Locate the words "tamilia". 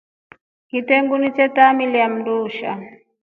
1.55-2.05